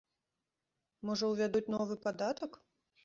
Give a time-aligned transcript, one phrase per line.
[1.09, 2.51] Можа, увядуць новы падатак?